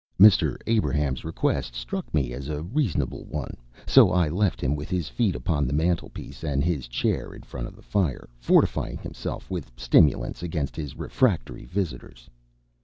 Mr. 0.19 0.57
Abraham's 0.65 1.23
request 1.23 1.75
struck 1.75 2.11
me 2.11 2.33
as 2.33 2.47
a 2.49 2.63
reasonable 2.63 3.23
one, 3.25 3.55
so 3.85 4.09
I 4.09 4.29
left 4.29 4.59
him 4.59 4.75
with 4.75 4.89
his 4.89 5.09
feet 5.09 5.35
upon 5.35 5.67
the 5.67 5.73
mantelpiece, 5.77 6.43
and 6.43 6.63
his 6.63 6.87
chair 6.87 7.35
in 7.35 7.43
front 7.43 7.67
of 7.67 7.75
the 7.75 7.83
fire, 7.83 8.27
fortifying 8.39 8.97
himself 8.97 9.51
with 9.51 9.71
stimulants 9.77 10.41
against 10.41 10.75
his 10.75 10.95
refractory 10.97 11.65
visitors. 11.65 12.31